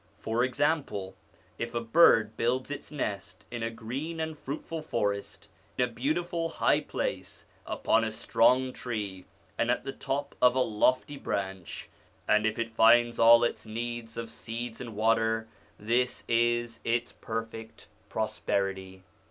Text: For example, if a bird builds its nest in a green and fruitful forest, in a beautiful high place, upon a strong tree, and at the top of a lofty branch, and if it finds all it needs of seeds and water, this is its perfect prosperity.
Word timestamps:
For 0.17 0.43
example, 0.43 1.15
if 1.59 1.75
a 1.75 1.79
bird 1.79 2.35
builds 2.35 2.71
its 2.71 2.91
nest 2.91 3.45
in 3.51 3.61
a 3.61 3.69
green 3.69 4.19
and 4.19 4.35
fruitful 4.35 4.81
forest, 4.81 5.47
in 5.77 5.85
a 5.87 5.91
beautiful 5.93 6.49
high 6.49 6.81
place, 6.81 7.45
upon 7.67 8.03
a 8.03 8.11
strong 8.11 8.73
tree, 8.73 9.25
and 9.59 9.69
at 9.69 9.83
the 9.83 9.91
top 9.93 10.33
of 10.41 10.55
a 10.55 10.59
lofty 10.59 11.17
branch, 11.17 11.87
and 12.27 12.47
if 12.47 12.57
it 12.57 12.73
finds 12.73 13.19
all 13.19 13.43
it 13.43 13.63
needs 13.63 14.17
of 14.17 14.31
seeds 14.31 14.81
and 14.81 14.95
water, 14.95 15.47
this 15.77 16.23
is 16.27 16.79
its 16.83 17.11
perfect 17.11 17.87
prosperity. 18.09 19.03